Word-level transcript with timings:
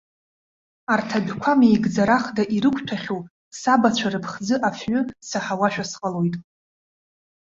Арҭ 0.93 1.09
адәқәа 1.17 1.51
меигӡарахда 1.59 2.43
ирықәҭәахьоу 2.55 3.21
сабацәа 3.59 4.07
рыԥхӡы 4.13 4.55
афҩы 4.67 4.99
саҳауашәа 5.27 5.85
сҟалоит. 5.91 6.35